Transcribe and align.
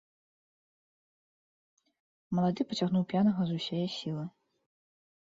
Малады 2.37 2.67
пацягнуў 2.71 3.03
п'янага 3.13 3.41
з 3.49 3.59
усяе 3.59 3.83
сілы. 3.97 4.23